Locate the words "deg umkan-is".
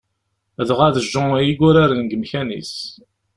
2.05-2.73